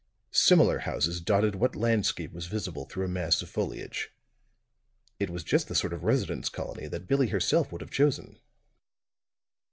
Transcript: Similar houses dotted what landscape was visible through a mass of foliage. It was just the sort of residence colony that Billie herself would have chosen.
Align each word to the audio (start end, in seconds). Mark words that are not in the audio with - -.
Similar 0.33 0.79
houses 0.79 1.21
dotted 1.21 1.53
what 1.53 1.75
landscape 1.75 2.31
was 2.33 2.47
visible 2.47 2.85
through 2.85 3.05
a 3.05 3.07
mass 3.07 3.43
of 3.43 3.49
foliage. 3.51 4.09
It 5.19 5.29
was 5.29 5.43
just 5.43 5.67
the 5.67 5.75
sort 5.75 5.93
of 5.93 6.01
residence 6.03 6.49
colony 6.49 6.87
that 6.87 7.05
Billie 7.07 7.27
herself 7.27 7.71
would 7.71 7.81
have 7.81 7.91
chosen. 7.91 8.39